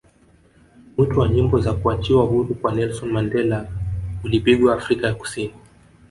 mwito 0.97 1.19
wa 1.19 1.29
nyimbo 1.29 1.59
za 1.59 1.73
kuachiwa 1.73 2.25
huru 2.25 2.55
kwa 2.55 2.71
Nelson 2.73 3.11
Mandela 3.11 3.67
ulipigwa 4.23 4.75
Afrika 4.75 5.07
ya 5.07 5.13
kusini 5.15 5.53